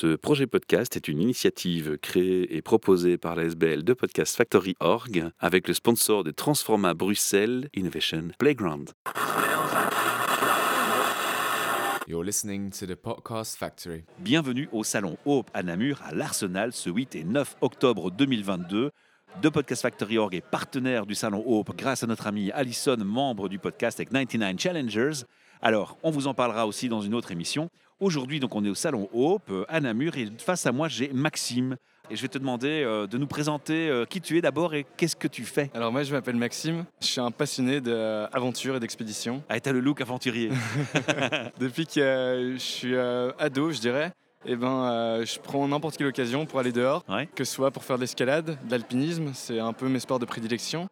[0.00, 4.76] Ce projet podcast est une initiative créée et proposée par la SBL de Podcast Factory
[4.78, 8.90] Org avec le sponsor de Transforma Bruxelles Innovation Playground.
[12.06, 14.04] You're listening to the Podcast Factory.
[14.20, 18.92] Bienvenue au Salon Hope à Namur à l'Arsenal ce 8 et 9 octobre 2022.
[19.42, 23.48] De Podcast Factory Org est partenaire du Salon Hope grâce à notre ami Alison, membre
[23.48, 25.24] du podcast avec 99 Challengers.
[25.60, 27.68] Alors, on vous en parlera aussi dans une autre émission.
[28.00, 31.08] Aujourd'hui, donc, on est au Salon Hope euh, à Namur et face à moi, j'ai
[31.12, 31.76] Maxime.
[32.10, 34.86] Et je vais te demander euh, de nous présenter euh, qui tu es d'abord et
[34.96, 35.70] qu'est-ce que tu fais.
[35.74, 39.42] Alors moi je m'appelle Maxime, je suis un passionné d'aventure et d'expédition.
[39.50, 40.50] Ah, t'as le look aventurier.
[41.60, 44.12] Depuis que euh, je suis ado, je dirais,
[44.46, 47.28] eh ben, euh, je prends n'importe quelle occasion pour aller dehors, Ouais.
[47.34, 50.24] que ce soit pour faire de l'escalade, de l'alpinisme, c'est un peu mes sports de
[50.24, 50.88] prédilection.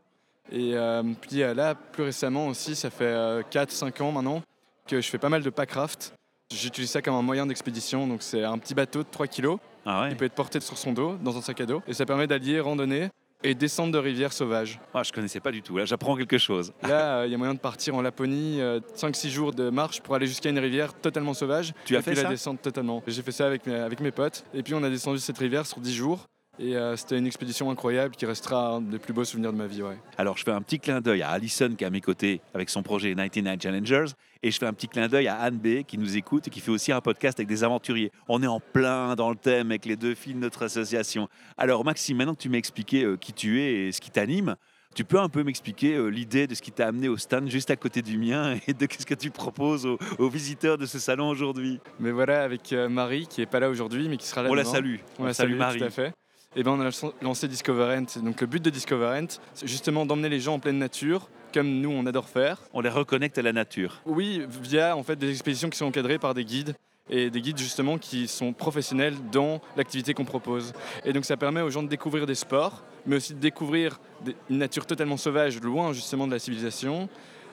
[0.52, 4.42] Et euh, puis euh, là, plus récemment aussi, ça fait 4-5 ans maintenant,
[4.86, 6.12] que je fais pas mal de packraft.
[6.54, 9.58] J'utilise ça comme un moyen d'expédition, donc c'est un petit bateau de 3 kilos.
[9.84, 11.92] Ah ouais Il peut être porté sur son dos, dans un sac à dos, et
[11.92, 13.08] ça permet d'allier randonnée
[13.42, 14.80] et descente de rivières sauvages.
[14.94, 15.76] ah, Je connaissais pas du tout.
[15.76, 16.72] Là, j'apprends quelque chose.
[16.82, 18.60] Là, euh, il y a moyen de partir en Laponie,
[18.96, 21.74] 5-6 jours de marche pour aller jusqu'à une rivière totalement sauvage.
[21.84, 22.22] Tu et as fait ça?
[22.22, 23.02] la descente totalement.
[23.06, 24.44] J'ai fait ça avec mes, avec mes potes.
[24.54, 26.26] Et puis on a descendu cette rivière sur 10 jours.
[26.58, 29.66] Et euh, c'était une expédition incroyable qui restera un des plus beaux souvenirs de ma
[29.66, 29.82] vie.
[29.82, 29.98] Ouais.
[30.16, 32.70] Alors, je fais un petit clin d'œil à Alison qui est à mes côtés avec
[32.70, 34.06] son projet 99 Challengers.
[34.42, 36.60] Et je fais un petit clin d'œil à Anne B qui nous écoute et qui
[36.60, 38.12] fait aussi un podcast avec des aventuriers.
[38.28, 41.28] On est en plein dans le thème avec les deux filles de notre association.
[41.58, 44.56] Alors, Maxime, maintenant que tu m'as expliqué euh, qui tu es et ce qui t'anime,
[44.94, 47.70] tu peux un peu m'expliquer euh, l'idée de ce qui t'a amené au stand juste
[47.70, 50.98] à côté du mien et de ce que tu proposes aux, aux visiteurs de ce
[50.98, 51.80] salon aujourd'hui?
[52.00, 54.54] Mais voilà, avec euh, Marie, qui est pas là aujourd'hui, mais qui sera là On
[54.54, 54.96] la salue.
[55.18, 55.78] On la salue salue, Marie.
[55.80, 56.14] tout à fait.
[56.58, 56.90] Et ben on a
[57.20, 58.18] lancé Discover Ent.
[58.22, 61.82] Donc le but de Discover Ent, c'est justement d'emmener les gens en pleine nature, comme
[61.82, 62.62] nous on adore faire.
[62.72, 64.00] On les reconnecte à la nature.
[64.06, 66.74] Oui, via en fait des expéditions qui sont encadrées par des guides
[67.10, 70.72] et des guides justement qui sont professionnels dans l'activité qu'on propose.
[71.04, 74.00] Et donc ça permet aux gens de découvrir des sports, mais aussi de découvrir
[74.48, 77.10] une nature totalement sauvage, loin justement de la civilisation,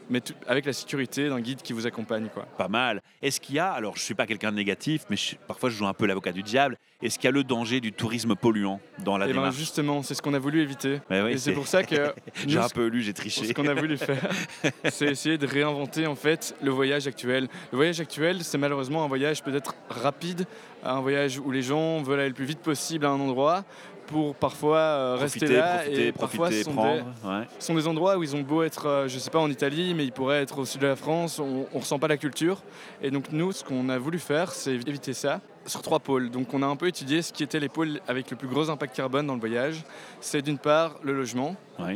[0.09, 2.27] mais tout- avec la sécurité d'un guide qui vous accompagne.
[2.33, 2.43] Quoi.
[2.57, 3.01] Pas mal.
[3.21, 5.69] Est-ce qu'il y a, alors je ne suis pas quelqu'un de négatif, mais je- parfois
[5.69, 8.35] je joue un peu l'avocat du diable, est-ce qu'il y a le danger du tourisme
[8.35, 9.55] polluant dans la et ben démarche?
[9.57, 10.99] justement, c'est ce qu'on a voulu éviter.
[11.09, 12.13] Mais oui, et c'est pour ça que
[12.47, 13.45] J'ai un peu lu, j'ai triché.
[13.45, 14.29] Ce qu'on a voulu faire,
[14.89, 17.47] c'est essayer de réinventer en fait le voyage actuel.
[17.71, 20.45] Le voyage actuel, c'est malheureusement un voyage peut-être rapide,
[20.83, 23.63] un voyage où les gens veulent aller le plus vite possible à un endroit
[24.07, 26.93] pour parfois euh, Profiter, rester là profiter, et parfois profiter, sont, prendre.
[26.93, 27.47] des, ouais.
[27.59, 29.93] ce sont des endroits où ils ont beau être, euh, je sais pas, en Italie,
[29.93, 32.61] mais ils pourraient être au sud de la France, on, on ressent pas la culture.
[33.01, 36.29] Et donc nous, ce qu'on a voulu faire, c'est éviter ça sur trois pôles.
[36.29, 38.69] Donc on a un peu étudié ce qui étaient les pôles avec le plus gros
[38.69, 39.83] impact carbone dans le voyage.
[40.19, 41.55] C'est d'une part le logement,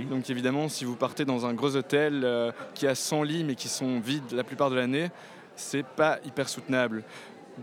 [0.09, 3.56] donc évidemment, si vous partez dans un gros hôtel euh, qui a 100 lits mais
[3.56, 5.09] qui sont vides la plupart de l'année,
[5.56, 7.03] c'est pas hyper soutenable.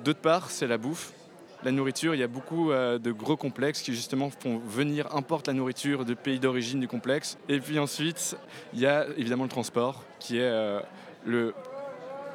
[0.04, 1.12] D'autre part, c'est la bouffe.
[1.64, 5.46] La nourriture, il y a beaucoup euh, de gros complexes qui justement font venir, importent
[5.46, 7.38] la nourriture de pays d'origine du complexe.
[7.48, 8.36] Et puis ensuite,
[8.74, 10.80] il y a évidemment le transport qui est euh,
[11.24, 11.54] le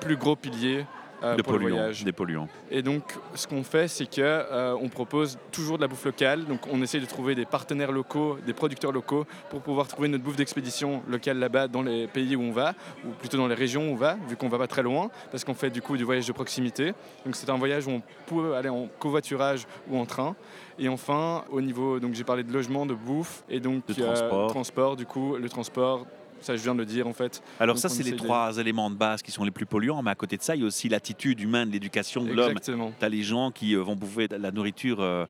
[0.01, 0.83] plus gros pilier
[1.23, 2.03] euh, de pour le polluants, voyage.
[2.03, 2.47] des polluants.
[2.71, 3.03] Et donc,
[3.35, 6.45] ce qu'on fait, c'est que euh, on propose toujours de la bouffe locale.
[6.45, 10.23] Donc, on essaie de trouver des partenaires locaux, des producteurs locaux, pour pouvoir trouver notre
[10.23, 12.73] bouffe d'expédition locale là-bas dans les pays où on va,
[13.05, 15.43] ou plutôt dans les régions où on va, vu qu'on va pas très loin, parce
[15.43, 16.93] qu'on fait du coup du voyage de proximité.
[17.25, 20.35] Donc, c'est un voyage où on peut aller en covoiturage ou en train.
[20.77, 24.47] Et enfin, au niveau, donc j'ai parlé de logement, de bouffe, et donc De transport.
[24.49, 24.95] transport.
[24.95, 26.05] Du coup, le transport.
[26.41, 27.41] Ça, je viens de le dire en fait.
[27.59, 30.01] Alors Donc, ça, c'est les de- trois éléments de base qui sont les plus polluants,
[30.01, 32.51] mais à côté de ça, il y a aussi l'attitude humaine, l'éducation de l'homme.
[32.51, 32.91] Exactement.
[32.97, 35.25] Tu as les gens qui euh, vont bouffer de la nourriture euh,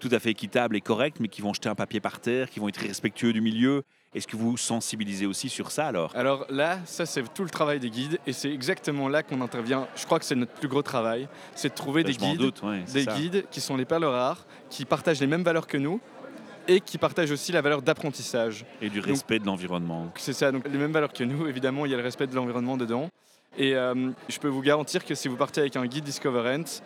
[0.00, 2.60] tout à fait équitable et correcte, mais qui vont jeter un papier par terre, qui
[2.60, 3.82] vont être irrespectueux du milieu.
[4.14, 6.12] Est-ce que vous sensibilisez aussi sur ça alors?
[6.14, 9.88] Alors là, ça c'est tout le travail des guides et c'est exactement là qu'on intervient.
[9.96, 12.40] Je crois que c'est notre plus gros travail, c'est de trouver des Je m'en guides,
[12.40, 13.14] doute, ouais, c'est des ça.
[13.16, 15.98] guides qui sont les perles rares, qui partagent les mêmes valeurs que nous
[16.68, 18.64] et qui partagent aussi la valeur d'apprentissage.
[18.80, 20.12] Et du respect de l'environnement.
[20.16, 22.34] C'est ça, donc les mêmes valeurs que nous, évidemment, il y a le respect de
[22.34, 23.08] l'environnement dedans.
[23.58, 26.82] Et euh, je peux vous garantir que si vous partez avec un guide Discover Ent,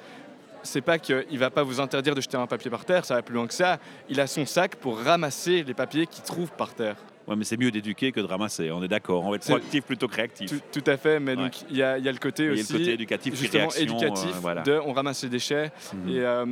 [0.63, 3.23] c'est pas qu'il va pas vous interdire de jeter un papier par terre, ça va
[3.23, 3.79] plus loin que ça.
[4.09, 6.97] Il a son sac pour ramasser les papiers qu'il trouve par terre.
[7.29, 9.25] Ouais, mais c'est mieux d'éduquer que de ramasser, on est d'accord.
[9.25, 10.49] On va être proactif plutôt que réactif.
[10.49, 11.37] Tout, tout à fait, mais Ouais.
[11.43, 12.93] donc il y, a il y a le côté Il y a aussi le côté
[12.93, 14.63] éducatif justement réaction, éducatif euh, voilà.
[14.63, 16.09] de on ramasse les déchets Mhm.
[16.09, 16.47] et euh,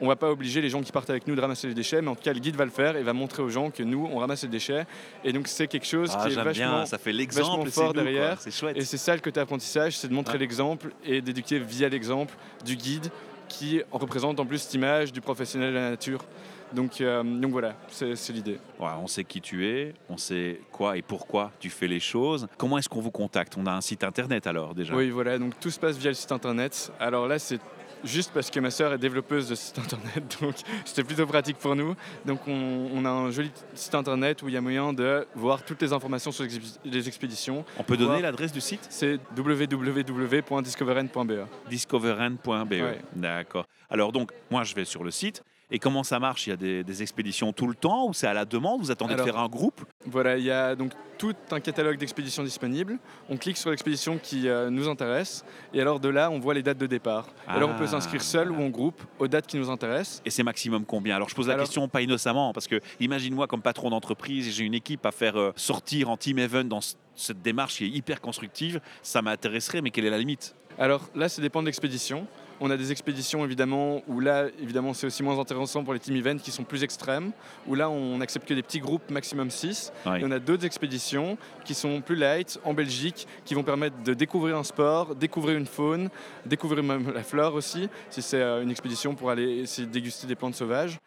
[0.00, 2.08] on va pas obliger les gens qui partent avec nous de ramasser les déchets mais
[2.08, 4.08] en tout cas le guide va le faire et va montrer aux gens que nous
[4.10, 4.86] on ramasse les déchets
[5.24, 7.70] et donc c'est quelque chose Ah, qui est vachement bien, ça fait l'exemple.
[7.70, 8.40] fort nous, derrière.
[8.40, 8.76] C'est chouette.
[8.78, 12.34] et c'est ça le côté apprentissage c'est de montrer l'exemple et d'éduquer via l'exemple
[12.64, 13.08] du guide
[13.48, 16.24] qui représente en plus cette image du professionnel de la nature
[16.72, 20.96] donc, euh, donc voilà c'est l'idée Ouais, on sait qui tu es, on sait quoi
[20.96, 22.48] et pourquoi tu fais les choses.
[22.58, 23.54] Comment est-ce qu'on vous contacte?
[23.56, 26.14] On a un site internet alors déjà Oui, voilà, donc tout se passe via le
[26.14, 26.92] site internet.
[26.98, 27.60] Alors là, c'est
[28.04, 30.54] juste parce que ma sœur est développeuse de site internet, donc
[30.84, 31.94] c'était plutôt pratique pour nous.
[32.24, 35.64] Donc on, on a un joli site internet où il y a moyen de voir
[35.64, 36.44] toutes les informations sur
[36.84, 37.64] les expéditions.
[37.78, 38.86] On peut donner l'adresse du site?
[38.90, 41.46] C'est www.discovern.be.
[41.68, 42.70] discovern.be.
[42.70, 43.00] Ouais.
[43.14, 43.66] D'accord.
[43.90, 45.42] Alors donc, moi, je vais sur le site.
[45.70, 46.46] Et comment ça marche?
[46.46, 48.80] Il y a des, des expéditions tout le temps ou c'est à la demande?
[48.80, 49.80] Vous attendez Alors- de faire un groupe?
[50.06, 52.98] Voilà, il y a donc tout un catalogue d'expéditions disponibles.
[53.30, 56.62] On clique sur l'expédition qui euh, nous intéresse et alors de là, on voit les
[56.62, 57.28] dates de départ.
[57.48, 58.62] Alors on peut Ah, s'inscrire seul voilà.
[58.62, 60.20] ou en groupe aux dates qui nous intéressent.
[60.26, 61.16] Et c'est maximum combien?
[61.16, 64.50] Alors je pose la Alors- question pas innocemment, parce que imagine-moi comme patron d'entreprise, et
[64.50, 66.80] j'ai une équipe à faire euh, sortir en team event dans
[67.16, 70.54] cette démarche qui est hyper constructive, ça m'intéresserait, mais quelle est la limite?
[70.78, 72.26] Alors là, ça dépend de l'expédition.
[72.66, 76.16] On a des expéditions évidemment où là, évidemment, c'est aussi moins intéressant pour les team
[76.16, 77.32] events qui sont plus extrêmes,
[77.66, 79.92] où là, on n'accepte que des petits groupes, maximum 6.
[80.06, 80.22] Ouais.
[80.22, 84.14] Et on a d'autres expéditions qui sont plus light en Belgique, qui vont permettre de
[84.14, 86.08] découvrir un sport, découvrir une faune,
[86.46, 90.26] découvrir même la flore aussi, si c'est euh, une expédition pour aller essayer de déguster
[90.26, 90.98] des plantes sauvages.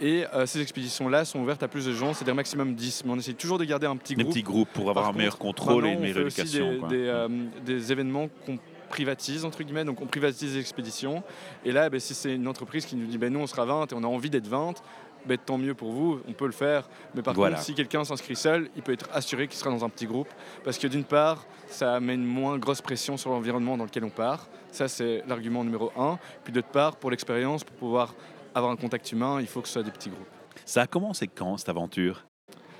[0.00, 3.04] Et euh, ces expéditions-là sont ouvertes à plus de gens, c'est-à-dire maximum 10.
[3.04, 4.32] Mais on essaie toujours de garder un petit Des groupe.
[4.32, 6.72] petits groupes pour avoir Par un meilleur contrôle et une meilleure éducation.
[6.72, 6.88] Des, quoi.
[6.88, 7.28] des, euh,
[7.66, 8.58] des événements qu'on
[8.90, 11.22] privatise, entre guillemets, donc on privatise les expéditions.
[11.64, 13.90] Et là, ben, si c'est une entreprise qui nous dit, ben, nous on sera 20
[13.92, 14.74] et on a envie d'être 20,
[15.26, 16.88] ben, tant mieux pour vous, on peut le faire.
[17.14, 17.56] Mais par Voilà.
[17.56, 20.28] contre, si quelqu'un s'inscrit seul, il peut être assuré qu'il sera dans un petit groupe.
[20.64, 24.10] Parce que d'une part, ça met une moins grosse pression sur l'environnement dans lequel on
[24.10, 24.48] part.
[24.72, 26.18] Ça, c'est l'argument numéro un.
[26.44, 28.14] Puis d'autre part, pour l'expérience, pour pouvoir
[28.54, 30.26] avoir un contact humain, il faut que ce soit des petits groupes.
[30.64, 32.24] Ça a commencé quand cette aventure?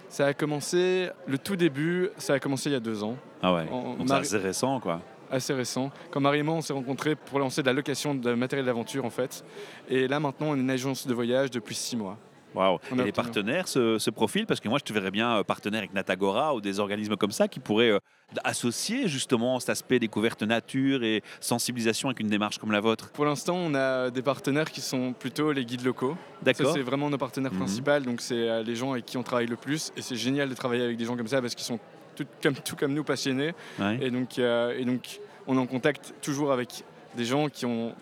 [0.09, 3.17] Ça a commencé, le tout début, ça a commencé il y a deux ans.
[3.43, 5.01] Ah ouais, En- donc Marie- c'est récent quoi.
[5.31, 5.91] Assez récent.
[6.11, 9.05] Quand Marie et moi, on s'est rencontrés pour lancer de la location de matériel d'aventure,
[9.05, 9.45] en fait.
[9.89, 12.19] Et là, maintenant, on est une agence de voyage depuis six mois.
[12.53, 14.45] On Et les partenaires se, se profilent?
[14.45, 17.31] Parce que moi je te verrais bien euh, partenaire avec Natagora ou des organismes comme
[17.31, 18.01] ça qui pourraient euh,
[18.43, 23.11] associer justement cet aspect découverte nature et sensibilisation avec une démarche comme la vôtre.
[23.13, 26.17] Pour l'instant, on a des partenaires qui sont plutôt les guides locaux.
[26.43, 27.59] D'accord c'est vraiment nos partenaires Mhm.
[27.59, 28.01] principaux.
[28.01, 29.93] Donc, c'est euh, les gens avec qui on travaille le plus.
[29.97, 31.79] Et c'est génial de travailler avec des gens comme ça parce qu'ils sont
[32.25, 33.55] tout comme, tout comme nous passionnés.
[33.79, 33.99] Ouais.
[34.01, 36.85] Et donc, euh, et donc, on est en contact toujours avec
[37.17, 37.95] des gens qui ont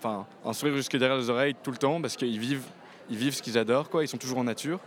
[0.45, 2.67] un sourire jusque derrière les oreilles tout le temps parce qu'ils vivent,
[3.09, 4.05] ils vivent ce qu'ils adorent, quoi.
[4.05, 4.81] ils sont toujours en nature.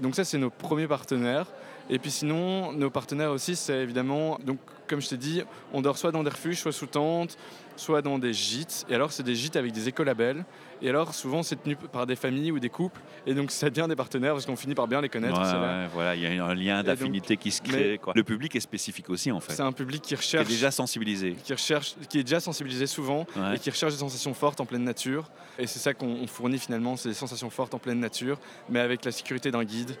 [0.00, 1.46] Donc ça, c'est nos premiers partenaires.
[1.90, 4.58] Et puis sinon, nos partenaires aussi, c'est évidemment, donc,
[4.88, 5.42] comme je t'ai dit,
[5.72, 7.36] on dort soit dans des refuges, soit sous tente,
[7.76, 8.84] soit dans des gîtes.
[8.90, 10.44] Et alors, c'est des gîtes avec des écolabels.
[10.82, 13.00] Et alors, souvent, c'est tenu par des familles ou des couples.
[13.26, 15.38] Et donc, ça devient des partenaires parce qu'on finit par bien les connaître.
[15.38, 15.82] Ouais, ceux-là.
[15.82, 17.98] ouais, voilà, il y a un lien d'affinité qui se crée.
[18.02, 18.12] quoi.
[18.16, 19.52] Le public est spécifique aussi en fait.
[19.54, 21.36] C'est un public qui Qui est recherche déjà sensibilisé.
[21.44, 23.56] qui, recherche, qui est déjà sensibilisé souvent Ouais.
[23.56, 25.30] et qui recherche des sensations fortes en pleine nature.
[25.58, 28.38] Et c'est ça qu'on on fournit finalement, c'est des sensations fortes en pleine nature,
[28.68, 29.96] mais avec la sécurité d'un guide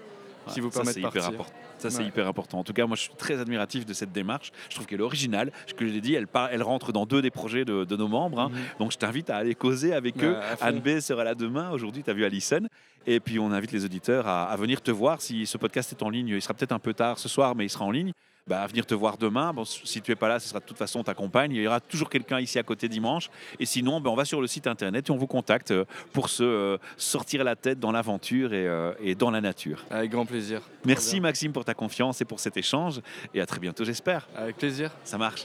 [0.46, 1.52] qui vous ça, permet c'est hyper important.
[1.78, 2.06] Ça, c'est Ouais.
[2.08, 2.58] hyper important.
[2.58, 4.50] En tout cas, moi, je suis très admiratif de cette démarche.
[4.68, 5.52] Je trouve qu'elle est originale.
[5.66, 7.96] Ce que je l'ai dit, elle, part- elle rentre dans deux des projets de, de
[7.96, 8.40] nos membres.
[8.40, 8.48] hein.
[8.50, 8.58] Mhm.
[8.80, 10.36] Donc, je t'invite à aller causer avec Ouais, eux.
[10.60, 11.70] Anne B sera là demain.
[11.70, 12.66] Aujourd'hui, tu as vu Alison.
[13.06, 15.20] Et puis, on invite les auditeurs à, à venir te voir.
[15.22, 17.64] Si ce podcast est en ligne, il sera peut-être un peu tard ce soir, mais
[17.66, 18.12] il sera en ligne.
[18.48, 19.52] Bah, venir te voir demain.
[19.52, 21.52] Bon, si tu es pas là, ce sera de toute façon ta compagne.
[21.52, 23.28] Il y aura toujours quelqu'un ici à côté dimanche.
[23.60, 25.84] Et sinon, ben, on va sur le site internet et on vous contacte euh,
[26.14, 29.84] pour se euh, sortir la tête dans l'aventure et, euh, et dans la nature.
[29.90, 30.62] Avec grand plaisir.
[30.86, 31.28] Merci bien.
[31.28, 33.02] Maxime pour ta confiance et pour cet échange.
[33.34, 34.26] Et à très bientôt, j'espère.
[34.34, 34.90] Avec plaisir.
[35.04, 35.44] Ça marche.